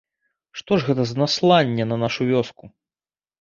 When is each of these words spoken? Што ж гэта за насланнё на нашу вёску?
Што 0.61 0.71
ж 0.79 0.87
гэта 0.87 1.05
за 1.09 1.15
насланнё 1.23 1.85
на 1.91 1.99
нашу 2.05 2.21
вёску? 2.31 2.63